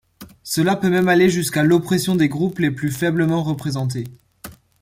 Cela 0.41 0.75
peut 0.75 0.89
même 0.89 1.07
aller 1.09 1.29
jusqu'à 1.29 1.61
l'oppression 1.63 2.15
des 2.15 2.27
groupes 2.27 2.57
les 2.57 2.71
plus 2.71 2.89
faiblement 2.91 3.43
représentés. 3.43 4.05